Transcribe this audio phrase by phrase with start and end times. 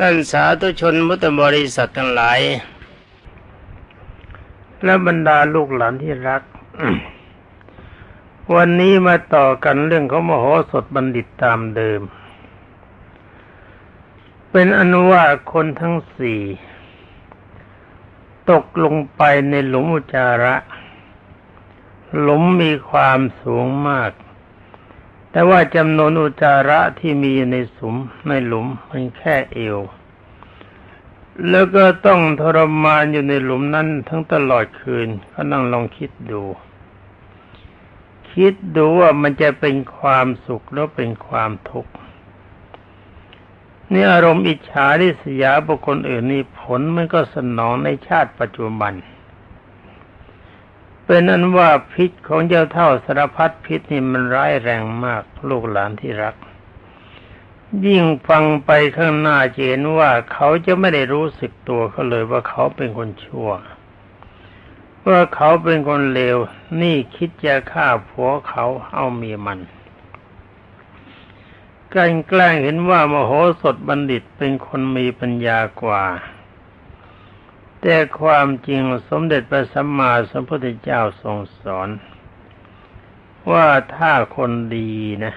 [0.00, 2.40] ท่านสาธุชนมุตบริษัททั้งหลาย
[4.84, 6.42] และบรรดาลูกหลานที่รัก
[8.54, 12.00] วันนี้มาต่อกันเรื่องของมโหสถบัณฑิตตามเดิม
[14.50, 16.42] เป็นอนุว่าคนทั้งสี่
[18.50, 20.56] ตกลงไปในหลุมอุจจาระ
[22.20, 24.10] หลุมมีความสูงมาก
[25.36, 27.96] แต่ว่าจำนวนอุจาระที่มีในสุม
[28.28, 29.78] ในหลุมมันแค่เอว
[31.50, 36.42] แล้วก็ต้องทรมานอยู่ในหลุมนั้นทั้งตลอดคืนก็นั่งลองคิดดู
[38.32, 41.92] คิดดูว่ามันจะเป็นความสุขหรือเป็นความทุกข์
[43.92, 48.94] นี่อารมณ์อิจฉาริษยาบุคคลอื่นนี่ผลมันก็สนองในชาติปัจจุบัน
[51.06, 56.36] เป็นอันว่าพิษของเจ้าเท่าสารพัดพิษนี่มันร้ายแรงมากลูกหลานที่รัก
[57.86, 63.50] ยิ่งฟังไปข้างหน้าจะเห็นว่าเขาจะไม่ได้รู้สึกตัวเขาเลยว่าเขาเป็นคนชั่ว
[65.08, 66.36] ว่าเขาเป็นคนเลว
[66.80, 69.60] นี่คิดจะฆ่าผัวเขาเอาเมียมัน
[71.94, 76.02] การแกล้งเห็นว่ามโหสถบัณฑิตเป็นคนมีปัญญากว่า
[77.80, 81.88] แต่ความจริงสมเด็จพระสัมมาสัมพุทธเจ้าทรงสอน
[83.52, 84.92] ว่าถ้าคนดี
[85.24, 85.34] นะ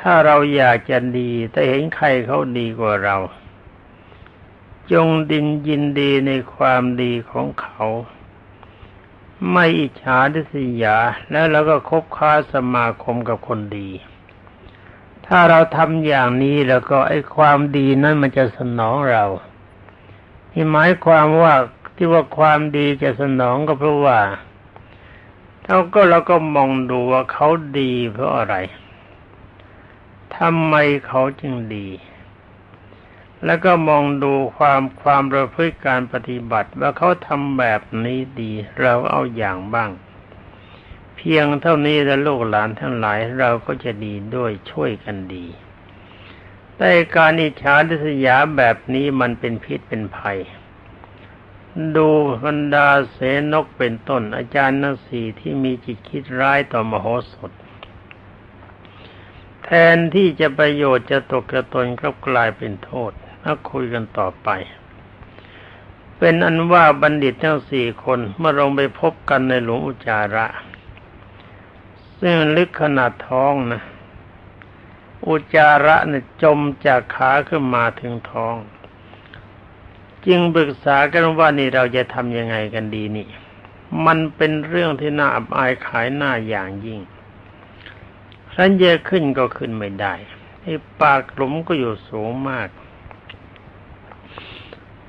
[0.00, 3.16] ถ้าเราอยากจะดีแต่เห็นใครเขาดีกว่าเรา
[4.92, 7.82] จงดินยินดีในความดีของเขา
[9.52, 10.96] ไม่อิจฉาดิษยา
[11.30, 13.88] แล้วเราก็คบค้าสมาคมกับคนดี
[15.26, 19.24] ถ้าเราทำอย่างนี้แล้วก็ไอ้ความดีนั้นมันจะสนองเรา
[20.58, 21.54] ที่หมายความว่า
[21.96, 24.20] ที่ว่าความดีจะสนองก็เพราะว่า
[25.66, 27.48] เราก็เราก็มองดูว่าเขา
[27.78, 28.54] ดีเพราะอะไร
[30.36, 30.74] ทำไม
[31.06, 31.88] เขาจึงดี
[33.44, 39.90] แล้วก็มองดูความความประพฤติการปฏิบัติว่าเขาทำแบบนี้ดี เราเอาอย่างบ้าง
[41.16, 45.46] เพียงเท่านี้แล้วลูกหลานทั้งหลายเราก็จะดีด้วยช่วยกันดี
[46.78, 50.38] แต่การอิจฉาดิษยาแบบนี้มันเป็นพิษเป็นภัย
[51.96, 52.08] ดู
[52.44, 53.18] บรรดาเส
[53.52, 57.52] นกเป็นต้นอาจารย์นักสีที่มีจิตคิดร้ายต่อมโหสถ
[59.64, 64.48] แทนที่จะประโยชน์จะตกกระตนก็กลายเป็นโทษมาคุยกันต่อไป
[66.18, 70.46] เป็นอันว่าบัณฑิตทั้งสี่คนเมื่อลงไปพบกันในหลวงอุจาระ
[72.20, 73.82] ซึ่งลึกขนาดท้องนะ
[75.26, 78.56] อุจาระเนี่ยจมจากขาขึ้นมาถึงท้อง
[80.26, 83.26] จึงปรึกษากันว่านี่เราจะทำยังไงกันดีนี่
[84.06, 87.00] มันเป็นเรื่องที่น่าอับอายขายหน้าอย่างยิ่ง
[88.52, 90.14] ครั้นเยขึ้นก็ขึ้นไม่ได้
[90.62, 92.68] ไอ้ปากหลุมก็อยู่สูงมาก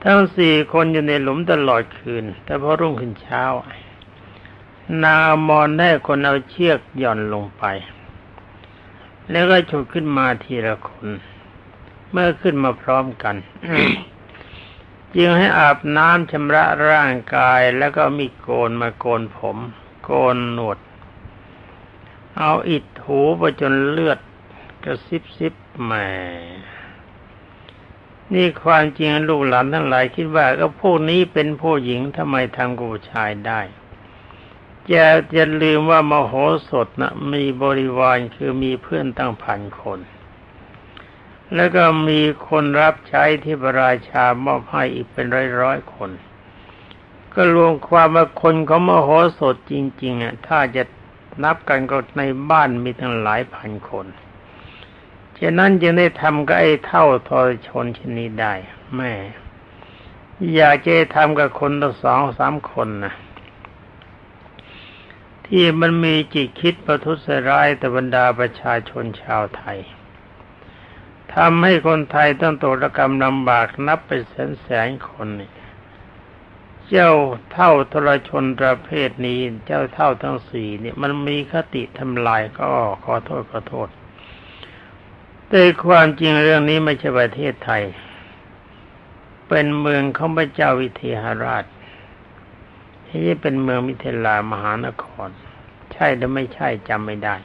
[0.04, 3.44] ทั้งสี่คนอยู่ในหลุมตลอดคืน แต่พอรุ่งขึ้นเช้า
[5.04, 7.64] นางอมรได้คนเอาเชือกหย่อนลงไป
[9.32, 11.08] แล้วก็ฉุดขึ้นมาทีละคน
[12.12, 13.36] เมื่อขึ้นมาพร้อมกัน
[15.16, 19.58] จึงให้อาบน้ำชำระร่างกายแล้วก็มีโกนมาโกนผม
[20.04, 20.78] โกนหนวด
[22.38, 24.20] เอาอิดหูไปจนเลือด
[24.84, 25.92] กระซิบซิบแหม
[28.34, 33.62] นี่ความจริงลูกหลานทั้งหลายคิดว่าก็พวกนี้เป็นผู้หญิงทำไมทำกูชายได้
[34.92, 36.34] อย่าจะลืมว่ามโห
[36.70, 40.00] สถนะมีบริวารคือมีเพื่อนตั้งพันคน
[41.56, 46.12] แล้วก็มีคนรับใช้ที่พระราชามอบให้อีกเป็นร้อยร้อยคน
[47.34, 49.10] ก็รวมความว่าคนของมโห
[49.40, 50.84] สถจริงๆอะถ้าจะ
[51.44, 54.06] นับกันก็ในบ้านมีตั้งหลายพันคน
[55.40, 58.54] ฉะนั้นจึงได้ทำกับไอ้เท่าทรชนชนิดได้
[58.96, 59.14] แม่
[60.56, 63.14] อยากจะทำกับคนละสองสามคนนะ
[65.48, 69.80] ที่มันมีจิตคิดประทุษร้ายต่บรรดาประชาชนชาวไทย
[71.36, 75.52] ทำให้คนไทยต้องตกระกรรมลำบากนับเป็นแสนแสนคนนี่
[76.90, 77.12] เจ้า
[77.52, 82.70] เท่าทรชนประเภทนี้ เจ้าเท่าทั้งสี่นี่มันมีคติทำลายก็
[83.04, 83.90] ขอโทษขอโทษ
[85.50, 87.84] แต่ความจริงเรื่องนี้ไม่ใช่ประเทศไทย
[89.48, 91.66] เป็นเมืองของพระเจ้าวิเทหราช
[93.10, 95.28] ที่เป็นเมืองมิเทลามหานคร
[95.94, 97.36] ใช่หรือไม่ใช่จำไม่ได้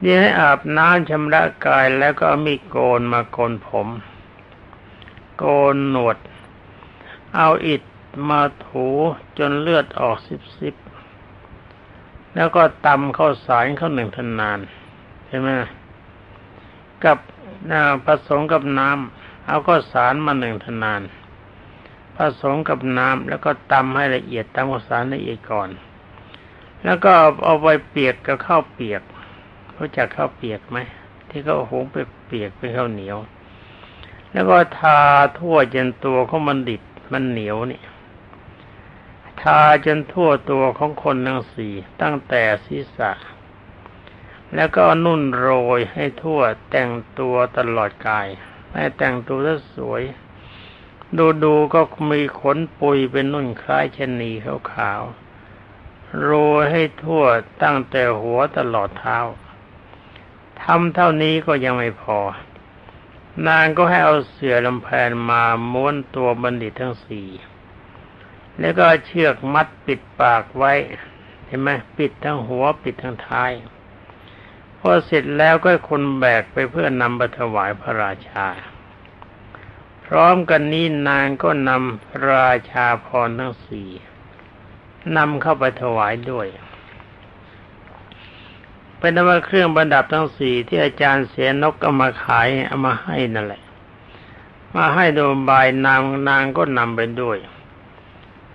[0.00, 3.88] เดี๋ยวให้อาบน้ำชำระกายแล้วก็มีโกนมาโกนผม
[5.38, 5.44] โก
[5.74, 6.16] นหนวด
[7.36, 7.82] เอาอิฐ
[8.28, 8.86] มาถู
[9.38, 10.74] จนเลือดออกซิบซิบ
[12.34, 14.58] แล้วก็ตำเข้าสารเข้าหนึ่งทนาน
[15.26, 15.48] ใช่ไหม
[17.04, 17.18] กับ
[18.06, 21.00] ผสมกับน้ำเอาก็สารมาหนึ่งทนาน
[22.16, 25.68] ผสมกับน้ำแล้วก็ตำให้ละเอียดตำข้าวสารละเอียดก่อน
[26.84, 27.12] แล้วก็
[27.44, 29.02] เอาไปเปียกกับข้าวเปียก
[29.76, 30.78] รู้จักข้าวเปียกไหม
[31.28, 31.96] ที่เขาหุงไป
[32.26, 33.18] เปียกเป็นข้าวเหนียว
[34.32, 35.00] แล้วก็ทา
[35.38, 36.82] ทั่วจนตัวของมันดิด
[37.12, 37.82] มันเหนียวนี่
[39.42, 43.12] ทาจนทั่วตัวของคนทั้งสี่ตั้งแต่ศีรษะ
[44.54, 46.40] แล้วก็นุ่นโรยให้ทั่ว
[46.70, 48.26] แต่งตัวตลอดกาย
[48.74, 49.38] ให้แต่งตัว
[49.74, 50.02] สวย
[51.18, 51.80] ดูดูก็
[52.10, 54.30] มีขนปุยเป็นนุ่นคล้ายชนี
[54.72, 57.24] ขาวๆโรยให้ทั่ว
[57.62, 59.18] ตั้งแต่หัวตลอดเท้า
[60.62, 62.18] ทำเท่านี้ก็ยังไม่พอ
[63.48, 67.28] นางก็ให้เอาเสื่อลำแพนมาม้วนตัวบัณฑิตทั้งสี่
[68.60, 70.72] แล้วก็เชือกมัดปิดปากไว้
[71.46, 71.68] เห็นไหม
[71.98, 73.52] ปิดทั้งหัวปิดทั้งท้าย
[74.78, 78.46] พอเสร็จแล้วก็คนแบกไปเพื่อนำไปถวายพระราชา
[80.14, 83.90] ร้อมกันนี้นางก็นำราชาพรทั้งสี่
[85.16, 86.46] นำเข้าไปถวายด้วย
[88.98, 93.62] เป็นนว่าเครื่องประดับทั้งสี่ที่อาจารย์เสียนกเอามาขายเอามาให้นั่นแหละ
[94.74, 97.38] มาให้โดยบายนางนางก็นำไปด้วย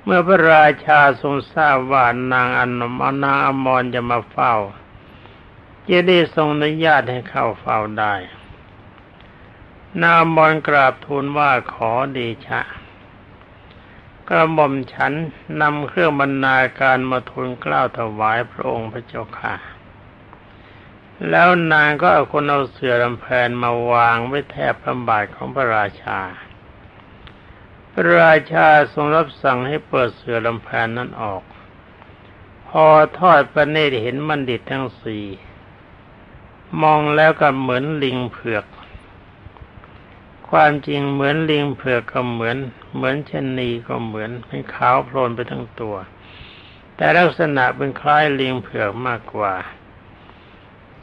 [0.03, 4.53] เมื่อพระราชาทรงทราบว่านางอนนมนางอมรจะมาเฝ้า
[5.88, 8.15] จะได้ทรงอนุญาตให้เข้าเฝ้าได้
[10.01, 12.62] นางอมรกราบทูลว่าขอเดชะ
[14.27, 15.13] กระหม่อมฉัน
[15.62, 19.56] นำเครื่องบรรณาการมาทูลกล้าวถวายพระองค์พระเจ้าค่ะ
[21.30, 26.19] แล้วนางก็เอาคนเอาเสื่อลำแพนมาวางไว้แทบพระบาทของพระราชา
[27.92, 31.44] พระราชาทรงรับสั่งให้เปิดเสื่อลำแพนนั้นออก
[32.68, 32.85] พอ
[33.19, 35.25] ทอดพระเนตรเห็นมันดิตทั้งสี่
[36.81, 38.65] มองแล้วก็เหมือนลิงเผือก
[40.49, 42.57] ความจริงเหมือนลิงเผือกก็เหมือน
[42.95, 45.95] เหมือนชนีก็เหมือนเป็นขาวโพลนไปทั้งตัว
[46.95, 49.53] แต่ลักษณะเป็นคล้ายลิงเผือกมากกว่า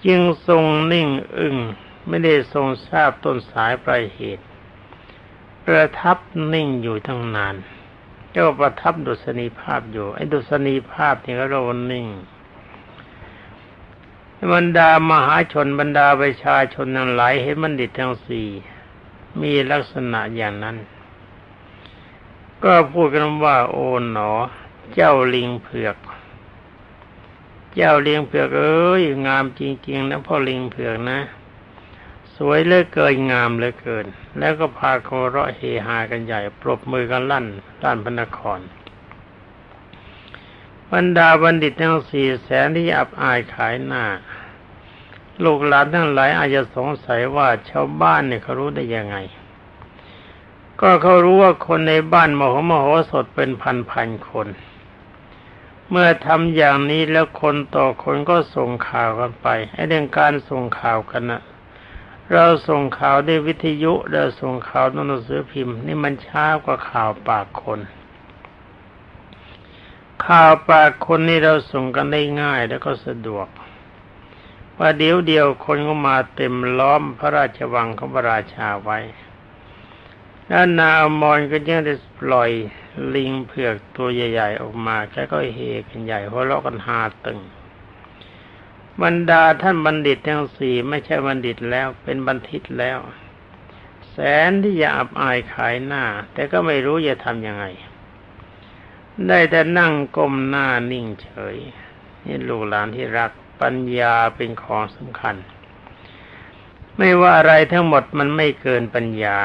[0.07, 1.09] จึงทรงนิ่ง
[1.39, 1.57] อึง้ง
[2.09, 4.45] ไม่ได้ทรงทราบต้นสายปลายเหตุ
[5.65, 6.17] ประทับ
[6.53, 7.55] นิ่งอยู่ทั้งนาน
[8.31, 12.07] เจ้าประทับดุษณีภาพอยู่ไอ้ดุษณีภาพที่เขาเรียกว่านิ่ง
[14.53, 18.49] บรรดามหาชนบรรดาประชาชนทั้งหลายเห็นมันดิตทั้งสี่
[19.43, 20.77] มีลักษณะอย่างนั้น
[22.65, 24.31] ก็พูดกันว่า โอ๋หนอ
[24.95, 25.97] เจ้าลิงเผือก
[27.75, 31.19] เจ้าลี้ยงเผือกเอ้ยงามจริง ๆ นะพ่อลิงเผือกนะ
[32.37, 34.07] สวยเหลือเกินงามเหลือเกิน
[34.39, 37.47] แล้วก็พาโคเราะเฮฮากันใหญ่ปรบมือกันลั่น
[37.83, 38.61] ลั่นพระนคร
[40.93, 44.05] บรรดาบัณฑิตทั้งสี่แสนที่อับอายขายหน้า
[45.45, 49.17] ลูกหลานทั้งหลายอาจจะสงสัยว่าชาวบ้านเนี่ยเขารู้ได้ยังไง
[50.81, 53.51] ก็เขารู้ว่าคนในบ้านมโหมโหสถเป็น
[53.91, 54.49] พันๆคน
[55.91, 61.43] เมื่อทำอย่างนี้แล้วคนต่อคนก็ส่งข่าวกันไปไอ้เรื่องการส่งข่าวกันนะ
[62.33, 67.81] เราส่งข่าวด้วยวิทยุเราส่งข่าวหนังสือพิมพ์ นี่มันช้ากว่าข่าวปากคน
[70.27, 73.47] ข่าวปากคนนี่เราส่งกันได้ง่ายแล้วก็สะดวก
[74.79, 78.99] ว่าเดี๋ยวเดียวคนก็มาเต็มล้อมพระราชวังของพระราชาไว้
[80.47, 82.51] แล้วนาอมรก็ยังได้ปล่อย
[83.15, 87.41] ลิงเผือกตัวใหญ่ ๆ ออกมาแค่ก็เฮกันใหญ่หัวเราะกันหาตึง
[89.03, 92.99] บรรดาท่านบัณฑิตทั้งสี่ไม่ใช่บัณฑิตแล้วเป็นบัณฑิตแล้ว
[94.11, 94.17] แส
[94.49, 97.65] นที่จะอับอายขายหน้า แต่ก็ไม่รู้จะทำยังไง
[99.29, 101.57] ได้แต่นั่งก้มหน้านิ่งเฉย
[102.25, 105.37] นี่ลูกหลานที่รัก ปัญญาเป็นของสำคัญ
[106.97, 109.39] ไม่ว่าอะไรทั้งหมดมันไม่เกินปัญญา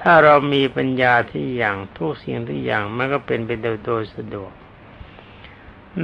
[0.00, 4.52] ถ้าเรามีปัญญาที่อย่างทุกสิ่งทุกอย่างมันก็เป็นไปโดยโดยสะดวก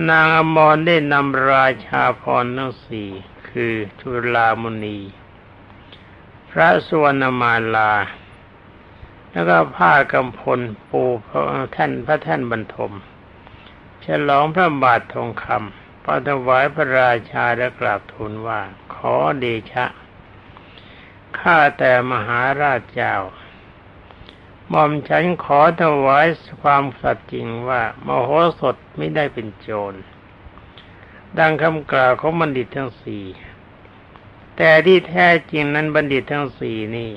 [0.09, 3.09] นางอมรได้นำราชาพรทั้งสี่
[3.49, 4.99] คือจุลามุนี
[6.51, 7.93] พระสวรรณมาลา
[9.31, 11.43] แล้วก็ผ้ากำพลปูพระ
[11.73, 12.93] แท่นพระแท่นบรรทม
[14.05, 18.61] ฉลองพระบาททองคำ ปถวายพระราชาและกราบทูลว่า
[18.95, 19.87] ขอเดชะ
[21.39, 23.17] ข้าแต่มหาราชเจ้า
[24.69, 26.27] หม่อมฉันขอถวาย
[26.63, 28.29] ความสัตย์จริงว่า มโห
[28.61, 29.95] สถไม่ได้เป็นโจร
[31.39, 33.25] ดังคำกล่าวของบัณฑิตทั้งสี่
[34.57, 37.13] แต่ที่แท้จริงนั้นบัณฑิตทั้งสี่นี่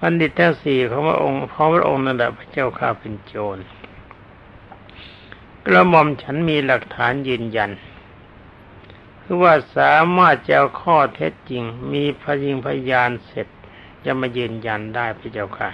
[0.00, 1.38] บัณฑิตทั้งสี่ของพระองค์
[1.74, 3.56] พระองค์นั่นแหละพระเจ้าข้าเป็นโจร
[5.68, 7.70] กระหม่อมฉันมีหลักฐานยืนยัน
[9.22, 13.48] คือว่าสามารถจะเอาข้อเท็จจริง มีพยิงพยานเสร็จ
[14.04, 15.70] จะมายืนยันได้พระเจ้าค่ะ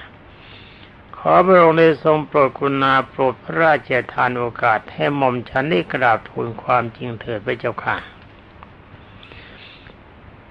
[1.17, 7.97] ขอพระองค์ได้ทรงโปรดกุณาโปรดพระราชทานโอกาสให้หม่อมฉันได้กราบทูลความจริงเถิดพระเจ้าค่ะ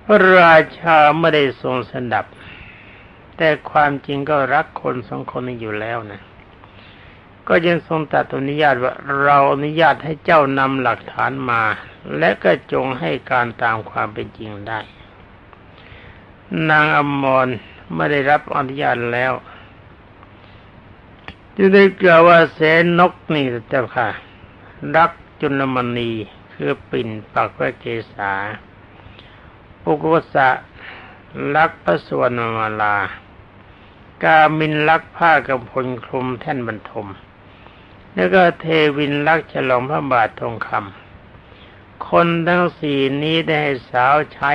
[0.05, 2.25] พระราชาไม่ได้ทรงสดับ
[3.37, 6.21] แต่ความจริงก็รักคนสองคนนี้อยู่แล้วนะ
[7.53, 11.61] ก็ยังทรงตัดอนุญาตว่าเราอนุญาตให้เจ้านำหลักฐานมา
[12.17, 14.79] และก็จงให้การตามความเป็นจริงได้
[16.69, 17.47] นางอมร
[17.95, 19.33] ไม่ได้รับอนุญาตแล้ว
[21.55, 24.09] จึงได้กล่าวว่าแสนนกนี่เจ้าค่ะ
[24.95, 26.11] รักจุลมณี
[26.53, 28.31] คือปิ่นปักพระเกศา
[29.83, 30.49] ปุกุสะ
[31.55, 32.95] รักพระสวรรมาลา
[34.23, 37.07] กามินรักผ้ากำพลคลุมแท่นบรรทม
[38.13, 38.65] แล้วก็เท
[38.97, 44.53] วินรักฉลองพระบาททองคำคนทั้งสี่นี้ได้ให้สาวใช้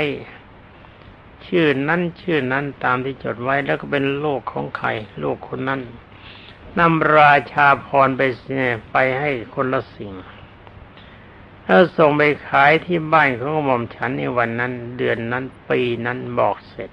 [1.47, 4.89] ชื่อนั้นชื่อนั้นตามที่จดไว้แล้วก็เป็นลูกของใคร
[5.23, 5.81] ลูกคนนั้น
[6.79, 8.23] นำราชาพรไป
[8.93, 10.15] ไปให้คนละสิ่ง
[11.65, 16.91] แล้วส่งไปขายที่บ้านของหม่อมฉันในวันนั้น เดือนนั้นปีนั้นบอกเสร็จ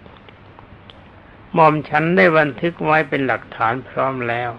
[1.53, 4.51] หม่อมฉันได้บันทึกไว้เป็นหลักฐานพร้อมแล้ว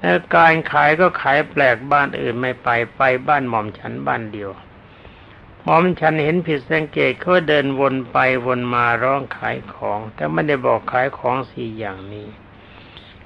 [0.00, 4.50] แล้วการขายก็ขายแปลกบ้านอื่นไม่ไปไปบ้านหม่อมฉันบ้านเดียว
[5.62, 12.28] หม่อมฉันเห็นผิดสังเกตเขาเดินวนไปวนมาร้องขายของ แต่ไม่ได้บอกขายของสี่อย่างนี้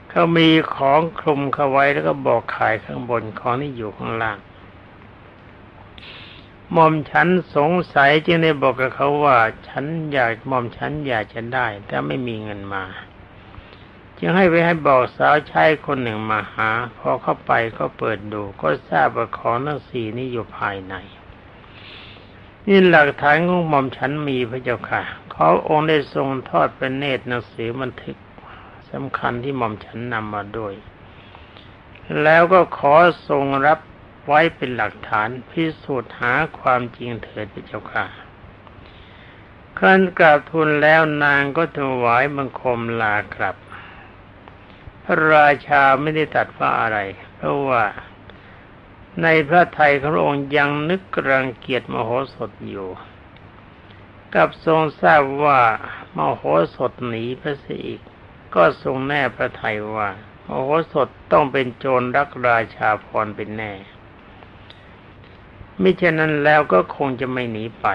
[0.09, 4.39] เขามีของคลุมเขาไว้แล้วก็บอกขายข้างบนของที่อยู่ข้างล่าง
[6.73, 9.37] หม่อมฉันสงสัยจึงได้บอกกับเขาว่า
[9.69, 12.85] ฉันอยากหม่อมฉันอยากจะได้ แต่ไม่มีเงินมา
[14.21, 20.95] จึงให้ไปให้บอกสาวใช้คนหนึ่งมาหา พอเข้าไปก็เปิดดู ก็ทราบว่าของทั้งสี่นี้อยู่ภายใน
[22.67, 28.17] นี่หลักฐานของหม่อมฉันมีพระเจ้าค่ะ เขาองค์ได้ทรงทอดเป็นเนตรหนังสือบันทึก
[28.91, 30.75] สำคัญที่หม่อมฉันนำมาด้วย
[32.23, 32.95] แล้วก็ขอ
[33.29, 33.79] ทรงรับ
[34.27, 38.05] ไว้เป็นหลักฐานพิสูจน์หาความจริงเถิดพระเจ้าค่ะ
[39.79, 43.57] ขั้นกราบทูลแล้วนางก็ถวายบังคมลากลับ
[45.33, 46.99] ราชาไม่ได้ตัดว่าอะไร
[47.35, 47.85] เพราะว่า
[49.23, 52.89] ในพระไทยของพระองค์ยังนึกรังเกียจมโหสถอยู่
[54.35, 55.61] กับทรงทราบว่า
[56.17, 56.43] มโห
[56.77, 58.01] สถหนีพระสิอีก
[58.55, 60.11] ก็ทรงแน่พระไทยว่า
[60.47, 63.73] โอโหสถต้องเป็นโจรรักราชาพรเป็นแน่
[65.83, 67.87] มิฉะนั้นแล้วก็คงจะไม่หนีไป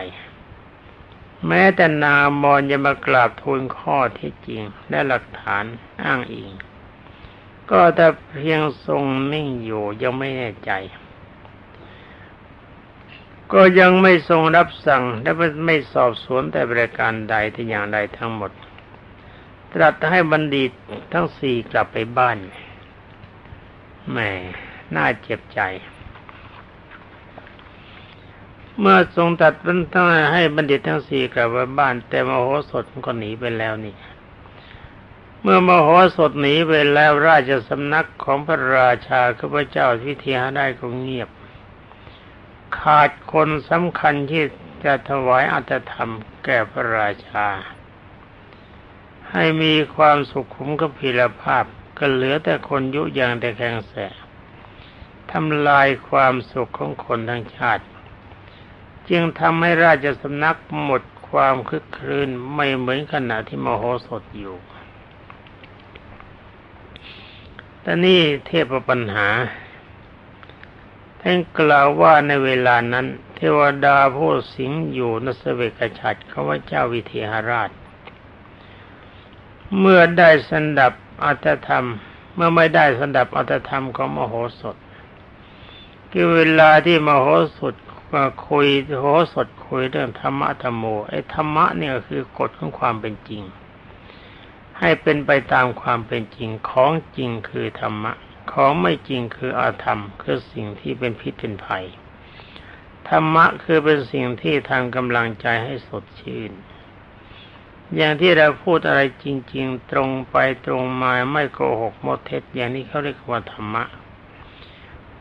[1.47, 5.63] แม้แต่นามอนจะมากราบทูลข้อที่จริงและหลักฐาน
[6.03, 6.51] อ้างอิง
[7.71, 8.07] ก็แต่
[8.37, 9.03] เพียงทรง
[9.33, 10.71] นิ่งอยู่ยังไม่แน่ใจ
[13.53, 15.31] ก็ยังไม่ทรงรับสั่งและ
[15.65, 18.51] ไม่สอบสวนแต่บริการใดที่อย่างใดทั้งหมด
[19.73, 20.71] ตรัสให้บัณฑิต
[21.13, 22.37] ทั้งสี่กลับไปบ้าน
[24.11, 24.17] แหม
[24.95, 25.59] น่าเจ็บใจ
[28.79, 33.95] เมื่อทรงตัดทั้งให้บัณฑิตทั้งสี่กลับไปบ้าน แต่มโหสถก็หนีไปแล้วนี่
[35.47, 41.29] เมื่อมโหสถหนีไปแล้วราชสำนักของพระราชาข้าพเจ้าวิธีหาได้ก็เงียบ
[42.79, 44.43] ขาดคนสำคัญที่
[44.83, 46.11] จะถวายอัตธรรม
[46.45, 47.47] แก่พระราชา
[49.31, 51.65] ให้มีความสุขขุมกับพิรภาพ
[51.97, 53.93] ก็เหลือแต่คนยุยางแต่แข็งแส
[55.31, 57.85] ทำลายความสุขของคนทั้งชาติ
[59.09, 64.57] จึงทำให้ราชสำนักหมดความคึกครื้นไม่เหมือนขณะที่มโหสถอยู่
[67.87, 69.27] แต่นี่เทพปัญหา
[71.21, 77.69] ท่านกล่าวว่าในเวลานั้น เทวดาผู้สิงอยู่นสเวกชัดเขาว่าเจ้าวิเทหราช
[79.79, 80.93] เมื่อได้สันดับ
[81.25, 81.85] อัตธรรม
[82.35, 84.75] เมื่อไม่ได้สันดับอัตธรรมของมโหสถ
[86.11, 87.25] คือเวลาที่มโห
[87.57, 87.75] สถ
[88.47, 88.67] คุย
[88.99, 93.43] โหสถคุยเรื่องธรรมะธรรมโมไอ้ธรรมะเนี่ยคือกฎของความเป็นจริง
[94.79, 98.13] ให้เป็นไปตามความเป็นจริงของจริงคือธรรมะ
[98.51, 101.85] ของไม่จริงคืออาธรรม คือสิ่งที่เป็นพิษเป็นภัย
[103.09, 106.51] ธรรมะคือเป็นสิ่งที่ทำกำลังใจให้สดชื่น
[107.95, 113.83] อย่างที่เราพูดอะไรจริง ๆ ตรงไปตรงมาไม่โกหกมดเท็จอย่างนี้เขาเรียกว่าธรรมะ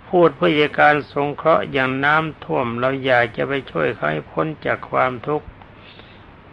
[0.09, 5.47] พูดเพื่อการสงเคราะห์อย่างน้ำท่วมเราอยากจะไปช่วยเขาให้พ้นจากความทุกข์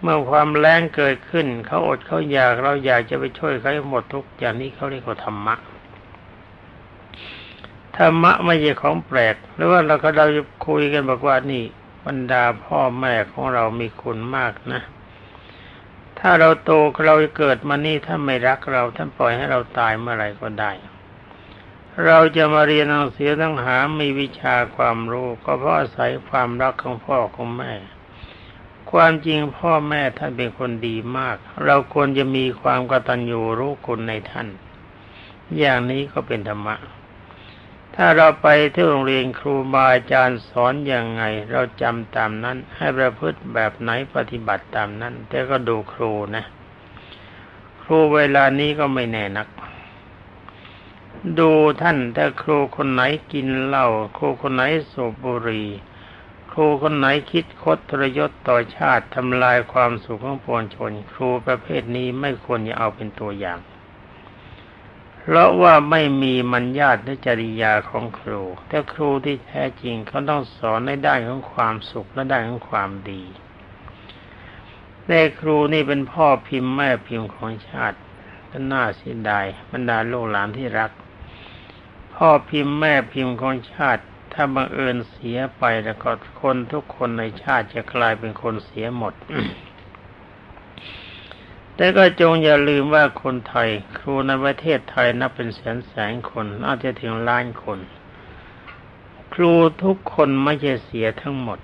[0.01, 5.55] เมื่อความแรงเกิดขึ้นเขาอดเขาอยากเราอยากจะไปช่วยเขาหมดทุกอย่างนี้เขาเรียกว่าธรรมะ
[7.98, 11.63] ธรรมะไม่ใช่ของแปลก หรือว่าเราก็เราจะคุยกันบอกว่านี่
[12.05, 14.81] บรรดาพ่อแม่ของเรามีคุณมากนะ
[16.20, 16.72] ถ้าเราโต
[17.05, 20.72] เราเกิดมานี่ถ้าไม่รักเราท่านปล่อยให้เราตายเมื่อไหร่ก็ได้
[22.05, 27.74] เราจะมาเรียนหนังสือต้งหามีวิชาความรู้ ก็เพราะอาศัยความรักของพ่อของแม่
[28.91, 34.48] ความจริงพ่อแม่ท่านเป็นคนดีมาก เราควรจะมีความกตัญญูรู้คุณในท่าน
[35.57, 36.75] อย่างนี้ก็เป็นธรรมะ
[37.95, 46.43] ถ้าเราไปที่โรงเรียนครูบาอาจารย์สอนอย่างไง เราจำตามนั้น ให้ประพฤติแบบไหนปฏิบัติตามนั้น แต่ก็ดูครูนะ
[47.81, 49.48] ครูเวลานี้ก็ไม่แน่นัก
[51.39, 53.01] ดูท่านถ้าครูคนไหน
[53.33, 55.67] กินเหล้าครูคนไหนสูบบุหรี่
[56.53, 63.60] ครูคนไหนคิดคดทรยศต่อชาติทำลายความสุขของปวงชน ครูประเภทนี้ไม่ควรจะเอาเป็นตัวอย่าง
[65.17, 73.24] เพราะว่าไม่มีมัญญาติในจริยาของครู แต่ครูที่แท้จริงเขาต้องสอนในด้านของความสุขและด้านของความดี
[75.08, 77.98] แต่ครูนี่เป็นพ่อพิมพ์แม่พิมพ์ของชาติ
[78.50, 80.91] ก็น่าเสียดายบรรดาลูกหลานที่รัก
[82.15, 86.11] พ่อพิมพ์แม่พิมพ์ของชาติ ถ้าบังเอิญเสียไปแล้วก็
[86.41, 89.13] คนทุกคนในชาติจะกลายเป็นคนเสียหมด
[91.75, 97.79] แต่ก็จงอย่าลืมว่าคนไทย ครูในประเทศไทยนับเป็นแสนแสนคนอาจจะถึงล้านคน
[99.33, 101.59] ครูทุกคนไม่ใช่เสียทั้งหมด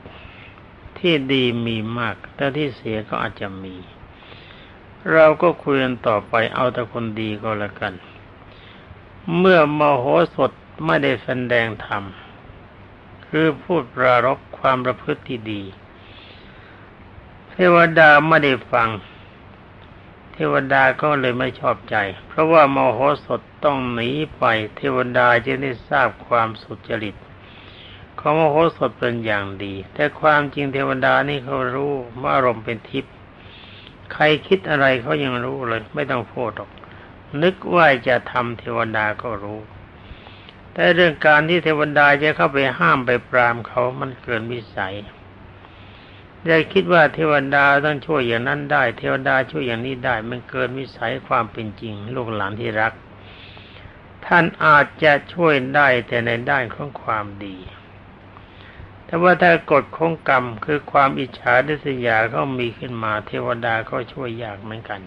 [1.00, 3.76] ที่ดีมีมาก แต่ที่เสียก็อาจจะมี
[5.14, 7.94] เราก็คุยกันต่อไปเอาแต่คนดีก็แล้วกัน
[9.38, 10.06] เมื่อมโห
[10.36, 10.52] สถ
[10.86, 12.04] ไม่ได้แสดงธรรม
[13.30, 15.62] คือพูดปรารบความประพฤติที่ดี
[17.52, 18.90] เทวดาไม่ได้ฟัง
[20.34, 21.96] เทวดาก็เลยไม่ชอบใจ
[22.28, 24.44] เพราะว่ามโหสถต้องหนีไป
[24.78, 27.16] เทวดาจึงได้ทราบความสุจริต
[28.20, 33.14] ของมโหสถเป็นอย่างดี แต่ความจริงเทวดานี่เขารู้ว่าอารมณ์เป็นทิพย์
[34.14, 36.72] ใครคิดอะไรเขายังรู้เลย ไม่ต้องพูดหรอก
[37.42, 39.60] นึกว่าจะทำเทวดาก็รู้
[40.78, 44.96] แต่เรื่องการที่เทวดาจะเข้าไปห้ามไปปรามเขามันเกินวิสัย
[46.46, 52.94] อย่าคิดว่าเทวดาต้องช่วยอย่างนั้นได้ เทวดาช่วยอย่างนี้ได้ มันเกินวิสัยความเป็นจริง ลูกหลานที่รัก
[54.26, 57.58] ท่านอาจจะช่วยได้แต่ในด้านของความดี
[59.06, 65.02] แต่ว่าถ้ากฎของกรรมคือความอิจฉาดิษยาเขามีขึ้นมา เทวดาก็ช่วยยากเหมือนกัน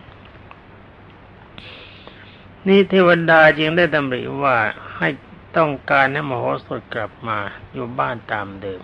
[2.67, 4.57] นี่เทวดาจึงได้ดำริว่า
[4.97, 5.09] ให้
[5.57, 7.39] ต้องการให้มโหสถกลับมา
[7.73, 8.83] อยู่บ้านตามเดิม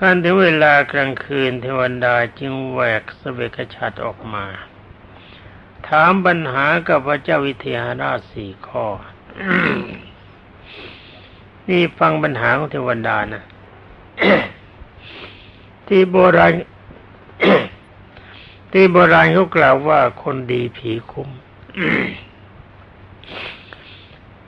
[0.00, 4.44] การถึงเวลากลางคืนเทวดาจึงแหวกสเวกชัดออกมา
[5.88, 8.86] ถามปัญหากับพระเจ้าวิเทหราชสี่ข้อ
[11.68, 13.44] นี่ฟังปัญหาของเทวดานะ
[15.88, 16.52] ที่โบราณ
[18.72, 21.28] ที่โบราณเขากล่าวว่าคนดีผีคุ้ม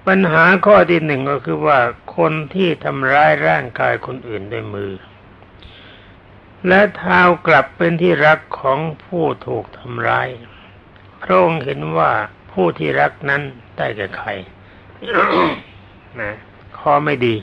[0.07, 1.81] ปัญหาข้อที่หนึ่งก็คือว่า
[2.17, 4.93] คนที่ทำร้ายร่างกายคนอื่นด้วยมือ
[6.69, 10.29] และเท้ากลับเป็นที่รักของผู้ถูกทำร้าย
[11.23, 12.11] พระองค์เห็นว่า
[12.53, 13.43] ผู้ที่รักนั้น
[13.77, 14.29] ได้แก่ใคร
[16.21, 16.33] นะ
[16.79, 17.35] ข้อไม่ดี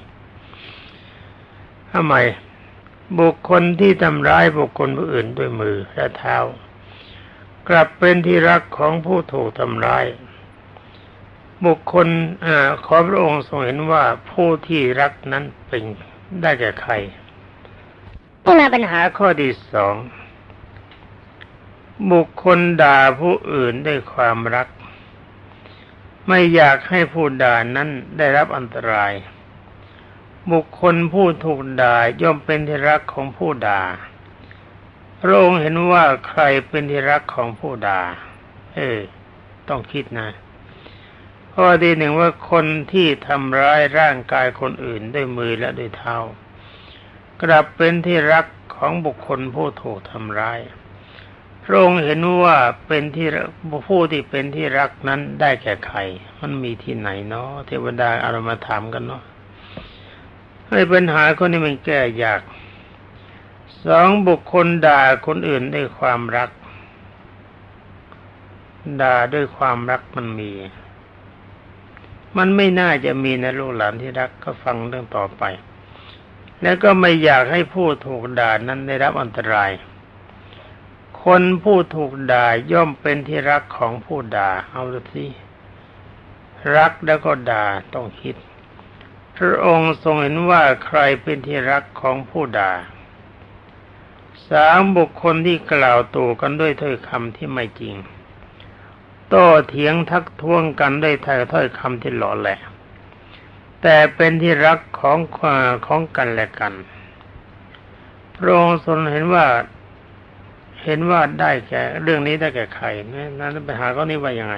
[1.91, 2.15] ทำไม
[3.19, 6.37] บุคคลที่ทำร้ายบุคคลผู้อื่นด้วยมือและเท้า
[7.69, 10.05] กลับเป็นที่รักของผู้ถูกทำร้าย
[11.65, 12.07] บุคคล
[12.45, 12.47] อ
[12.85, 15.83] ขอพระองค์ทรงเห็นว่าผู้ที่รักนั้นเป็น
[16.41, 16.93] ได้แก่ใคร
[18.43, 19.95] นี่มาปัญหาข้อที่สอง
[22.11, 24.67] บุคคลด่าผู้อื่นด้วยความรัก
[26.27, 29.13] ไม่อยากให้ผู้ด่านั้นได้รับอันตราย
[30.51, 33.81] บุคคลผู้ถูกด่าย่อมเป็นที่รักของผู้ด่า
[35.21, 37.99] พระองค์เห็นว่าใครเป็นที่รักของผู้ด่า
[38.75, 38.97] เออ
[39.69, 40.27] ต้องคิดนะ
[41.57, 46.17] ข้อที่หนึ่งว่าคนที่ทำร้ายร่างกายคนอื่นด้วยมือและด้วยเท้า
[47.41, 50.59] กลับเป็นที่รักของบุคคลผู้ถูกทำร้าย
[51.63, 53.27] พระองค์เห็นว่าเป็นที่
[53.87, 55.99] ผู้ที่เป็นที่รักนั้นได้แก่ใคร
[56.39, 59.23] มันมีที่ไหนเนาะเทวดาอารมาถามกันเนาะ
[60.69, 62.41] ให้ปัญหาคนนี้มันแก้ยาก
[63.85, 66.49] สองบุคคลด่าคนอื่นด้วยความรัก
[69.01, 70.51] ด่าด้วยความรักมันมี
[72.37, 75.43] มันไม่น่าจะมีนะลูกหลานที่รักก็ฟังเรื่องต่อไป
[76.61, 79.71] แล้วก็ไม่อยากให้ผู้ถูกด่านั้นได้รับอันตราย
[81.23, 85.25] คนผู้ถูกด่าย่อมเป็นที่รักของผู้ด่า เอาดูสิ
[86.75, 88.35] รักแล้วก็ด่าต้องคิด
[89.37, 92.71] พระองค์ทรงเห็นว่าใครเป็นที่รักของผู้ด่า
[94.49, 97.95] สามบุคคลที่กล่าวตู่กันด้วยถ้อยคำที่ไม่จริง
[99.35, 102.59] โต้เถียงทักท้วงกันด้วยถ้อยคำที่หล่อแหละ
[103.81, 105.19] แต่เป็นที่รักของ
[105.85, 106.73] ของกันและกัน
[108.35, 109.45] พระองค์ทรงเห็นว่า
[110.83, 112.87] เห็นว่าได้แก่เรื่องนี้ได้แก่ใคร
[113.39, 114.55] นั้นปัญหาก็นี้ว่ายังไง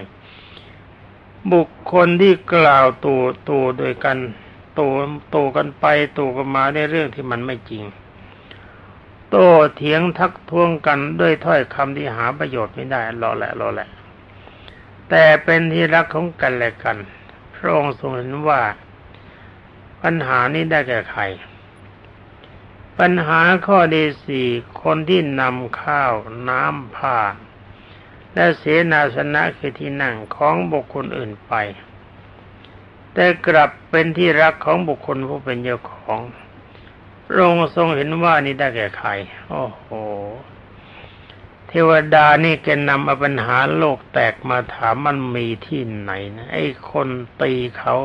[1.54, 3.16] บุคคลที่กล่าวตู
[3.50, 4.18] ตูโดยกัน
[4.78, 4.88] ตู
[5.34, 5.86] ตูกันไป
[6.18, 7.84] ตูกันมาในเรื่องที่มันไม่จริง
[9.30, 9.36] โต
[9.76, 13.90] เถียงทักท้วงกันด้วยถ้อยคำที่หาประโยชน์ไม่ได้รอแหละรอแหละ
[15.10, 16.98] แต่เป็นที่รักของกันและกัน
[17.56, 18.62] พระองค์ทรงเห็นว่า
[20.02, 21.22] ปัญหานี้ได้แก่ใคร
[23.00, 24.48] ปัญหาข้อที่สี่
[24.82, 26.13] คนที่นำข้าว
[26.50, 27.18] น้ำผ้า
[28.34, 31.54] และเสนาสนะคือที่นั่งของบุคคลอื่นไป
[33.13, 36.20] แต่กลับเป็นที่รักของบุคคลผู้เป็นเจ้าของ
[37.26, 39.10] พระองค์ทรงเห็นว่านี่ได้แก่ใคร
[39.50, 39.86] โอ้โห
[41.67, 47.08] เทวดานี่แกนำเอาปัญหาโลกแตกมาถามมันมีที่ไหนนะไอ้คน
[47.41, 47.95] ตีเขา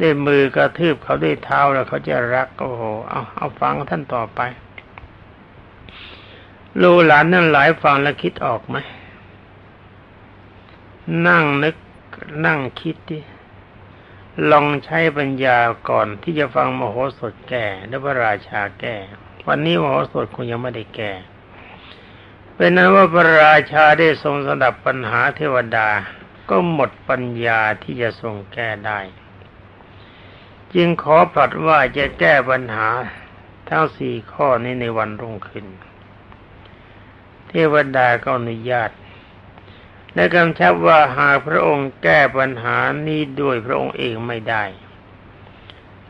[0.00, 4.40] ด้วยมือกระทืบเขาด้วยเท้าแล้วเขาจะรักโอ้โหเอาเอาฟังท่านต่อไป
[6.80, 8.76] ลูหลานนั่นหลายฟังแล้วคิดออกไหม
[11.26, 11.76] นั่งนึก
[12.46, 13.18] นั่งคิดดิ
[14.50, 18.96] ลองใช้ปัญญาก่อนที่จะฟังมโหสถแก่และพระราชาแก่
[19.46, 21.12] วันนี้มโหสถคงยังไม่ได้แก่
[22.56, 25.88] เป็นนั้นว่าพระราชาได้ทรงสดับปัญหาเทวดา
[26.50, 29.00] ก็หมดปัญญาที่จะทรงแก้ได้
[30.74, 32.88] จึงขอผลัดว่าจะแก้ปัญหา
[33.68, 35.66] ทั้งสี่ข้อนี้ในวันรุ่งขึ้น
[37.48, 38.90] เทวดาก็อนุญาต
[40.14, 44.64] และกำชับว่าหากพระองค์แก้ปัญหานี้ด้วยพระองค์เองไม่ได้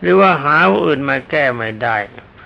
[0.01, 1.97] หรือว่าหาอื่นมาแก้ไม่ได้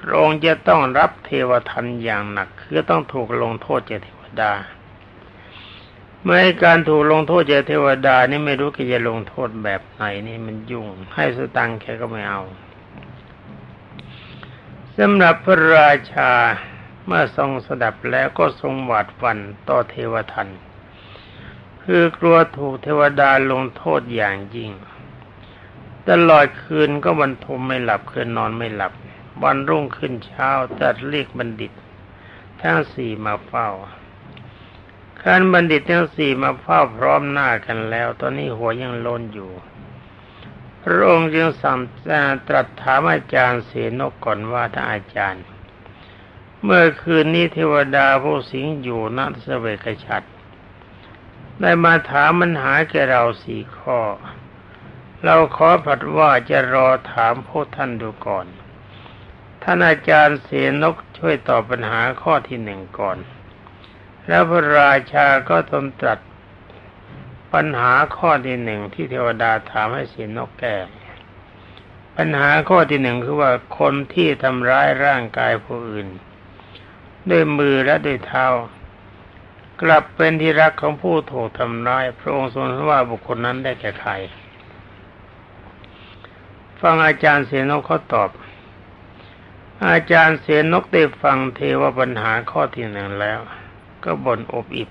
[0.02, 4.52] พระองค์จะต้องรับเทวทันอย่างหนัก คือต้องถูกลงโทษจากเทวดา
[6.22, 12.42] เมื่อการถูกลงโทษจากเทวดานี่ไม่รู้จะลงโทษแบบไหนนี่มันยุ่ง ให้สตังแค่ก็ไม่เอา
[14.98, 16.32] สำหรับพระราชา
[17.06, 20.48] เมื่อทรงสดับแล้วก็ทรงหวาดฝันต่อเทวทัน
[21.84, 24.70] คือกลัวถูกเทวดาลงโทษอย่างยิ่ง
[26.08, 28.92] ตลอดคืนก็บรรทมไม่หลับคืนนอนไม่หลับ
[29.42, 31.72] วันรุ่งขึ้นเช้าตัดเรียกบัณฑิต
[32.62, 33.68] ทั้งสี่มาเฝ้า
[35.24, 39.53] การบัณฑิตทั้งสี่มาเฝ้าพร้อมหน้ากันแล้ว ตอนนี้หัวยังล้นอยู่
[40.83, 41.79] พระองค์จึงสั่ง
[42.48, 45.44] ตรัสถามอาจารย์เสนกก่อนว่าถ้าอาจารย์
[46.62, 50.22] เมื่อคืนนี้เทวดาผู้สิงอยู่นัสเวกชัด
[51.61, 54.01] ได้มาถามมันหาแก่เราสี่ข้อ
[55.24, 58.46] เราขอผัดว่าจะรอถามพวกท่านดูก่อน
[59.70, 60.48] ท่านอาจารย์เส
[60.83, 63.18] นกช่วยตอบปัญหาข้อที่หนึ่งก่อน
[64.28, 66.18] แล้วพระราชาก็ทรงตรัส
[67.54, 70.76] ปัญหาข้อที่หนึ่งที่เทวดาถามให้เสียนกแก่
[72.16, 76.09] ปัญหาข้อที่หนึ่งคือว่าคนที่ทำร้ายร่างกายผู้อื่น
[77.31, 78.46] ด้วยมือและด้วยเท้า
[79.83, 84.12] กลับเป็นที่รักของผู้ถูกทำร้าย พระองค์ทรงว่าบุคคลนั้นได้แก่ใคร
[86.81, 88.31] ฟังอาจารย์เสนกเขาตอบ
[89.87, 93.41] อาจารย์เสนกได้ฟังเทวปัญหาข้อที่หนึ่งแล้ว
[94.05, 94.91] ก็บ่นอบอิบ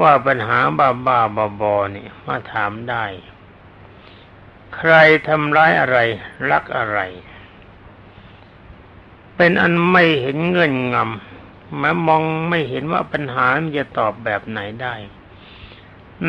[0.00, 3.04] ว่าปัญหาบ้าบ้าบอบอนี่มาถามได้
[4.76, 4.92] ใคร
[5.28, 5.98] ทำร้ายอะไร
[6.50, 7.00] รักอะไร
[9.36, 14.94] เป็นอันไม่เห็นเงื่อนงำแม้มองไม่เห็นว่าปัญหามันจะตอบแบบไหนได้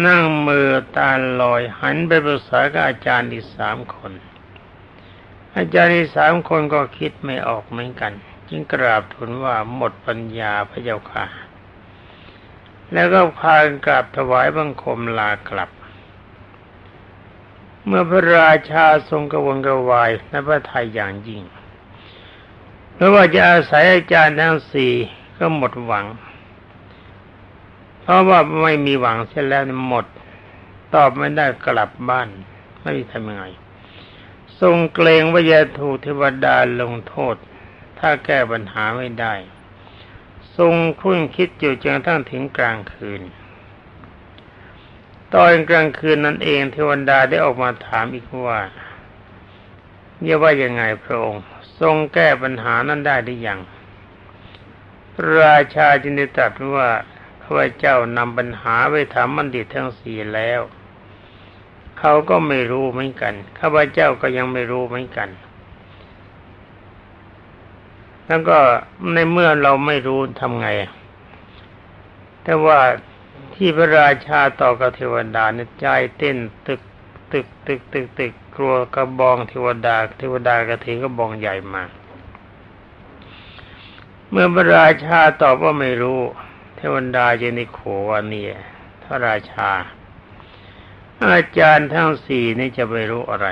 [0.05, 1.09] นั่งมือตา
[1.41, 4.11] ลอยหันไปปรึกษากับอาจารย์อีกสามคน
[5.59, 8.11] อาจารย์สามคนก็คิดไม่ออกเหมือนกัน
[8.49, 11.25] จึงกราบทูลว่าหมดปัญญาพระเจ้าค่ะ
[12.93, 15.69] แล้วก็พากันกราบถวายบังคมลากลับ
[17.85, 21.43] เมื่อพระราชาทรงกระวนกระวายในพระทัยอย่างยิ่ง
[22.93, 24.93] เพราะว่าจะอาศัยอาจารย์ทั้งสี่
[25.37, 26.05] ก็หมดหวัง
[28.01, 30.05] เพราะว่าไม่มีหวังเช่นแล้วหมด
[30.93, 32.27] ตอบไม่ได้กลับบ้าน
[32.81, 33.45] ไม่มีทำยังไง
[34.61, 37.35] ทรงเกรงว่าจะถูกเทวดาลงโทษ
[37.99, 39.33] ถ้าแก้ปัญหาไม่ได้
[40.57, 43.21] ทรงคุ้นคิดอยู่จนทั้งถึงกลางคืน
[45.33, 48.59] ตอนกลางคืนนั้นเองเทวดาได้ออกมาถามอีกว่า
[50.19, 51.43] เนี่ยว่ายังไงพระองค์
[51.79, 53.59] ทรงแก้ปัญหานั้นได้หรือยัง
[55.41, 56.87] ราชาจึงได้ตรัสว่า
[57.41, 60.61] ข้าพเจ้านำปัญหาไปถามบัณฑิตทั้งสี่แล้ว
[61.99, 65.29] เขาก็ไม่รู้เหมือนกันข้าพเจ้าก็ยังไม่รู้เหมือนกัน
[68.25, 68.57] แล้วก็
[69.13, 70.67] ในเมื่อเราไม่รู้ทำไง
[72.43, 72.79] แต่ว่า
[73.55, 75.85] ที่พระราชาต่อกับเทวดาเนี่ยใจ
[76.17, 76.81] เต้นตึก
[77.31, 81.83] ตึกตึกตึกตึกกลัวกระบองเทวดา เทวดากระถือกระบองใหญ่มา
[84.29, 86.19] เมื่อพระราชาตอบว่าไม่รู้
[86.75, 88.45] เทวดาจะนิโขวานี่
[89.03, 89.69] พระราชา
[91.27, 93.47] อาจารย์ทั้งสี่นี่จะไม่รู้อะไร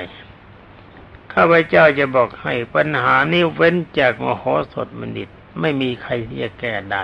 [1.33, 7.03] ข้าพเจ้าจะบอกให้ปัญหานี้เว้นจากมโหสถบัณฑิต ไม่มีใครที่จะแก้ได้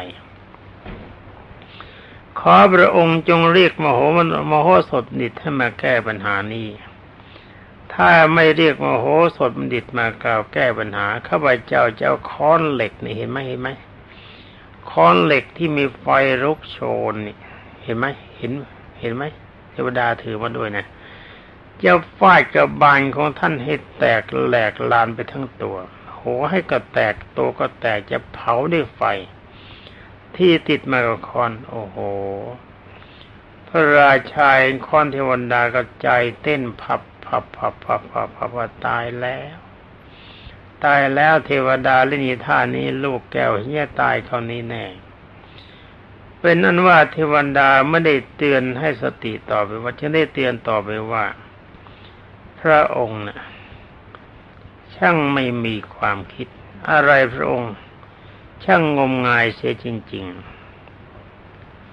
[2.40, 4.20] ขอพระองค์จงเรียกมโหม
[4.52, 6.68] มโหสถบัณฑิตให้มาแก้ปัญหานี้
[7.94, 9.06] ถ้าไม่เรียกมโห
[9.38, 13.70] สถบัณฑิตมากล่าวแก้ปัญหา ข้าพเจ้าจะเอาค้อนเหล็กนี่เห็นไหมเห็นไหม
[14.90, 16.06] ค้อนเหล็กที่มีไฟ
[16.44, 16.78] ลุกโช
[17.12, 17.36] นนี่
[17.84, 18.06] เห็นไหม
[18.38, 18.52] เห็น
[19.00, 19.24] เห็นไหม
[19.74, 20.86] เทวดาถือมาด้วยนะ
[21.84, 25.78] จะฟาดกระบาลของท่านให้แตกแหลกลานไปทั้งตัว
[26.22, 29.02] หัวให้ก็แตกตัวก็แตกจะเผาด้วยไฟ
[30.38, 31.98] ที่ติดมากับคอน โอ้โห
[33.68, 34.52] พระราชา
[34.88, 39.58] คอนเทวดากระจายเต้นพับพับพับพับพับพับว่าตายแล้ว
[40.84, 44.86] ตายแล้วเทวดาเล่นีท่านี้ลูกแก้วเฮียตายเขานี้แน่
[46.46, 51.26] เป็นนั้นว่าเทวดาไม่ได้เตือนให้สติต่อไปว่าฉันได้เตือนต่อไปว่า
[52.62, 53.40] พระองค์นะ่ะ
[54.96, 56.48] ช่างไม่มีความคิด
[56.92, 57.74] อะไรพระองค์
[58.64, 60.26] ช่างงมงายเสียจริง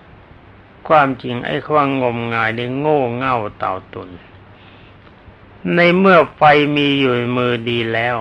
[0.00, 4.08] ๆ ความจริงไอ้ความงมงายนี่โง่เง่าเต่าตุน
[5.74, 6.42] ในเมื่อไฟ
[6.76, 8.16] มีอยู่มือดีแล้ว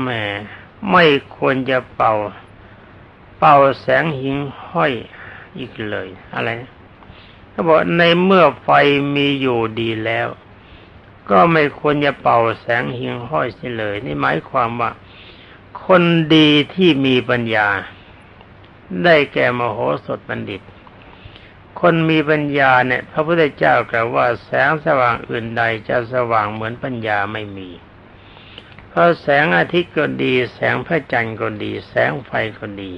[0.00, 0.08] แหม
[0.90, 1.04] ไม่
[1.36, 2.14] ควรจะเป่า
[3.38, 4.36] เป่าแสงหิง
[4.70, 4.92] ห้อย
[5.58, 6.70] อีกเลย อะไรนะ
[7.50, 8.68] เขาบอกในเมื่อไฟ
[9.16, 10.28] มีอยู่ดีแล้ว
[11.30, 14.90] ก็ไม่ควรจะเป่าแสงหิงห้อยเสียเลย นี่หมายความว่า
[15.84, 16.02] คน
[16.34, 17.68] ดีที่มีปัญญา
[19.04, 20.62] ได้แก่มโหสถบัณฑิต
[21.80, 27.70] คนมีปัญญาเนี่ย พระพุทธเจ้ากล่าวว่าแสงสว่างอื่นใดจะสว่างเหมือนปัญญาไม่มี
[28.88, 32.92] เพราะแสงอาทิตย์ก็ดี แสงพระจันทร์ก็ดี แสงไฟก็ดี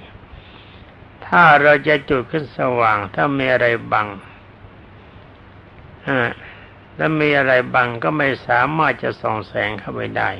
[1.37, 4.09] ถ้าเราจะจุดขึ้นสว่าง ถ้ามีอะไรบัง
[6.97, 10.31] แล้วมีอะไรบังก็ไม่สามารถจะส่องแสงเข้าไปได้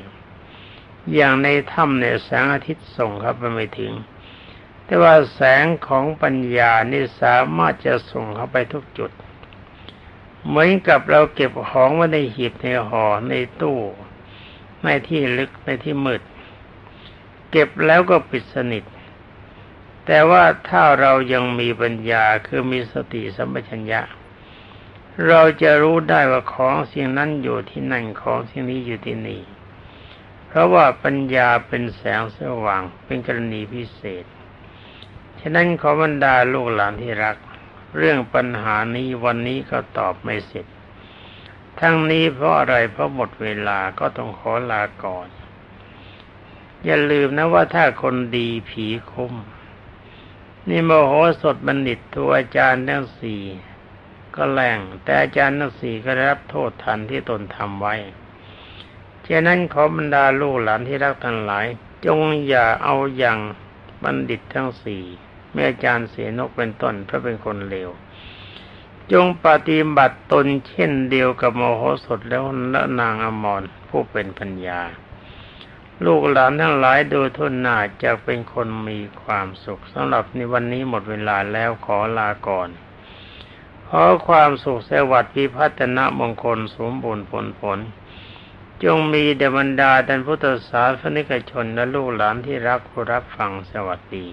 [1.15, 3.93] อย่างในถ้ำเนี่ยแสงอาทิตย์ส่งเข้าไปไม่ถึง
[4.85, 9.11] แต่ว่าแสงของปัญญานี่สามารถจะส่งเข้าไปทุกจุด
[10.47, 13.79] เหมือนกับเราเก็บของไว้ในหีบในห่อในตู้
[14.83, 16.23] ในที่ลึกในที่มืด
[17.51, 18.85] เก็บแล้วก็ปิดสนิท
[20.07, 24.01] แต่ว่าถ้าเรายังมีปัญญาคือมีสติสัมปชัญญะ
[25.29, 29.43] เราจะรู้ได้ว่าของสิ่งนั้นอยู่ที่นั่นของสิ่งนี้อยู่ที่นี่
[30.47, 34.25] เพราะว่าปัญญาเป็นแสงสว่างเป็นกรณีพิเศษ
[35.41, 37.37] ฉะนั้นขอบรรดาลูกหลานที่รัก
[37.97, 40.67] เรื่องปัญหานี้วันนี้ก็ตอบไม่เสร็จ
[41.81, 45.29] ทั้งนี้เพราะอะไรเพราะหมดเวลาก็ต้องขอลาก่อน
[46.85, 49.35] อย่าลืมนะว่าถ้าคนดีผีคุ้ม
[50.69, 53.43] นี่โมโหสถบัณฑิตตัวอาจารย์ทั้งสี่
[54.35, 57.95] ก็แรงแต่อาจารย์ทั้งสี่ก็ได้รับโทษทันที่ตนทำไว้
[59.27, 61.67] ฉะนั้นขอบรรดาลูกหลานที่รักทั้งหลาย
[62.07, 63.39] จงอย่าเอาอย่าง
[64.03, 65.03] บัณฑิตทั้งสี่
[65.53, 67.91] แม่อาจารย์เสนกเป็นต้นเพราะเป็นคนเลว
[69.13, 74.81] จงปฏิบัติตนเช่นเดียวกับโมโหสถแล้วละนางอมรผู้เป็นปัญญา
[76.05, 82.69] ลูกหลานทั้งหลายโดยทุนหน้าจะเป็นคนมีความสุขสำหรับในวันนี้หมดเวลาแล้วขอลาก่อน
[83.89, 87.79] ขอความสุขสวัสดิ์พิพัฒนามงคลสมบูรณ์ผลผล
[88.85, 94.27] จงมีเดบรรดาท่านพุทธศาสนิกชนและลูกหลานที่รักผู้รับฟังสวัสดี